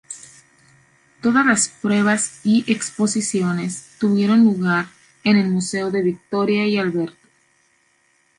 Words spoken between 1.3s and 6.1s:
las pruebas y exposiciones tuvieron lugar en el Museo de